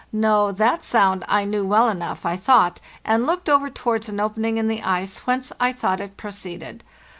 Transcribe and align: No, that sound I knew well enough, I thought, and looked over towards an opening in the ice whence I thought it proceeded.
No, 0.11 0.51
that 0.51 0.83
sound 0.83 1.23
I 1.27 1.45
knew 1.45 1.63
well 1.63 1.87
enough, 1.87 2.25
I 2.25 2.35
thought, 2.35 2.81
and 3.05 3.27
looked 3.27 3.47
over 3.47 3.69
towards 3.69 4.09
an 4.09 4.19
opening 4.19 4.57
in 4.57 4.67
the 4.67 4.81
ice 4.81 5.19
whence 5.27 5.51
I 5.59 5.71
thought 5.71 6.01
it 6.01 6.17
proceeded. 6.17 6.83